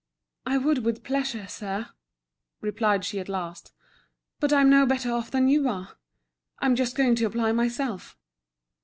[0.47, 1.89] "I would with pleasure, sir,"
[2.59, 3.71] replied she at last,
[4.39, 5.95] "But I'm no better off than you are;
[6.57, 8.17] I'm just going to apply myself."